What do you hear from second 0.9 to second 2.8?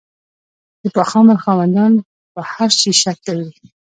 پاخه عمر خاوندان په هر